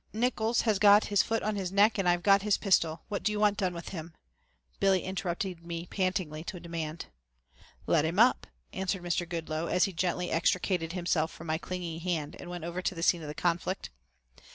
[0.13, 3.03] Nickols has got his foot on his neck and I've got his pistol.
[3.07, 4.15] What do you want done with him?"
[4.79, 7.05] Billy interrupted me pantingly to demand.
[7.85, 9.29] "Let him up," answered Mr.
[9.29, 13.03] Goodloe, as he gently extricated himself from my clinging hand and went over to the
[13.03, 13.91] scene of the conflict.